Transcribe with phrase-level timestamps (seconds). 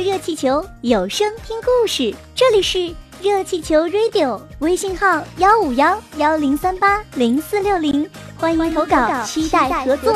[0.00, 2.14] 热气球，有声听故事。
[2.32, 10.14] 这里是热气球 Radio，微信号幺五幺幺零三八零四六零，欢迎投稿，期待合作。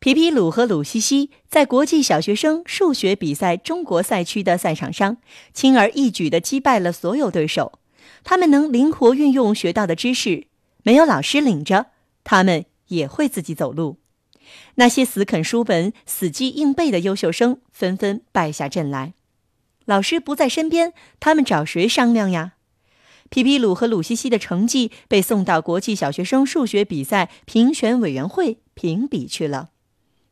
[0.00, 5.18] 皮皮鲁和鲁西西在国际小学生数学比赛中国赛区的赛场上，
[5.52, 7.80] 轻而易举地击败了所有对手。
[8.24, 10.46] 他们能灵活运用学到的知识，
[10.82, 11.86] 没有老师领着，
[12.24, 13.98] 他们也会自己走路。
[14.76, 19.14] 那些死啃书本、死记硬背的优秀生纷纷败下阵来。
[19.84, 22.54] 老师不在身边，他们找谁商量呀？
[23.28, 29.70] 皮皮鲁和鲁西西的成绩被送到国际小学生数学比赛评选委员会评比去了。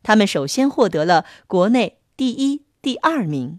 [0.03, 3.59] 他们首先获得了国内第一、第二名。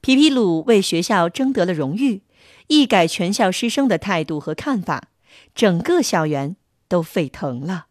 [0.00, 2.22] 皮皮鲁为学校争得了荣誉，
[2.68, 5.08] 一改全校师生的态度和看法，
[5.54, 6.56] 整个校园
[6.88, 7.86] 都沸腾了。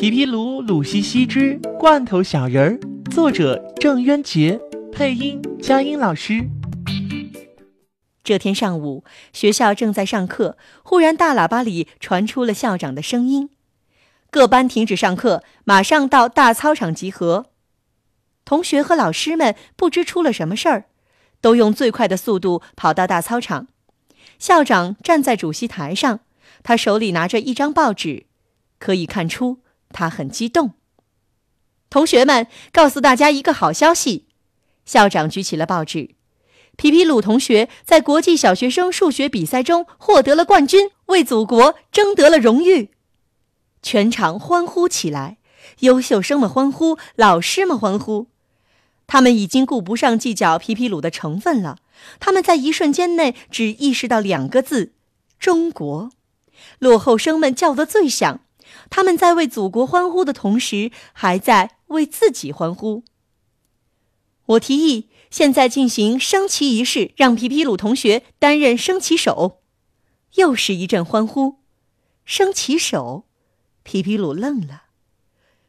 [0.00, 4.60] 皮皮鲁、鲁西西之罐头小人儿，作者郑渊洁，
[4.92, 6.48] 配音佳音老师。
[8.22, 13.50] 这天上午，学校正在上课，忽然大喇叭里传出了校长的声音。
[14.30, 17.46] 各班停止上课，马上到大操场集合。
[18.44, 20.84] 同学和老师们不知出了什么事儿，
[21.40, 23.66] 都用最快的速度跑到大操场。
[24.38, 26.20] 校长站在主席台上，
[26.62, 28.26] 他手里拿着一张报纸，
[28.78, 29.58] 可以看出
[29.90, 30.74] 他很激动。
[31.90, 34.26] 同学们，告诉大家一个好消息！
[34.84, 36.10] 校长举起了报纸，
[36.76, 42.90] 皮皮鲁同学在国际小学生数学比赛中获得了冠军，为祖国争得了荣誉。
[43.82, 45.38] 全场欢呼起来，
[45.80, 48.28] 优秀生们欢呼，老师们欢呼。
[49.06, 51.78] 他们已经顾不上计较皮皮鲁的成分了，
[52.20, 54.92] 他们在一瞬间内只意识到两个字：
[55.38, 56.10] 中国。
[56.78, 58.40] 落后生们叫得最响，
[58.90, 63.04] 他们在为祖国欢呼的同时，还在为自己欢呼。
[64.46, 69.60] 我提议现在进行升旗仪式，让皮皮鲁同学担任升旗手。
[70.34, 71.56] 又是一阵欢呼，
[72.24, 73.24] 升旗手。
[73.82, 74.84] 皮皮鲁愣了。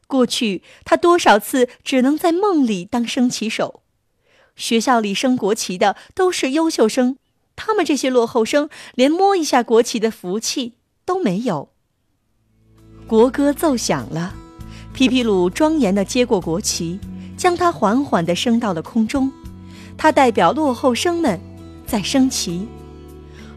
[0.08, 3.84] 过去他多少次只能在梦里当升旗手。
[4.56, 7.18] 学校里升国旗的都是优秀生，
[7.56, 11.72] 他们这些落后生连摸一下国旗的福气都没有。
[13.10, 14.36] 国歌奏响了，
[14.94, 17.00] 皮皮鲁庄严地接过国旗，
[17.36, 19.32] 将它缓缓地升到了空中。
[19.98, 21.40] 他代表落后生们
[21.88, 22.68] 在升旗。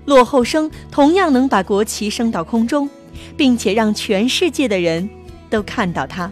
[0.07, 2.89] 落后生同样能把国旗升到空中。
[3.37, 5.09] 并且让全世界的人
[5.51, 6.31] 都看到他，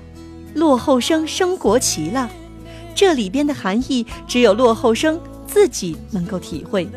[0.55, 2.31] 落后生升国旗了。
[2.95, 6.89] 这里边的含义只有落后生自己能够体会。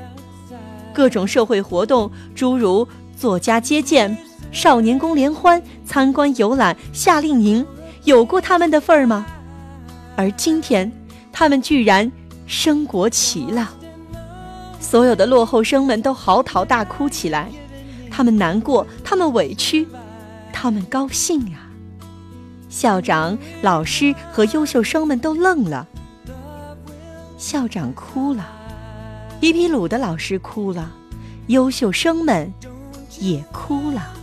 [0.94, 4.17] 各种社会活动，诸如作家接见、
[4.53, 7.66] 少年宫联欢、参观游览、夏令营，
[8.03, 9.25] 有过他们的份儿吗？
[10.16, 10.90] 而今天，
[11.31, 12.09] 他们居然
[12.46, 13.72] 升国旗了。
[14.80, 17.50] 所有的落后生们都嚎啕大哭起来。
[18.12, 19.88] 他们难过，他们委屈，
[20.53, 21.74] 他们高兴啊！
[22.70, 25.88] 校长、老师和优秀生们都愣了。
[27.40, 28.46] 校长哭了，
[29.41, 30.91] 皮皮鲁的老师哭了，
[31.47, 32.53] 优秀生们
[33.20, 34.14] 也哭了。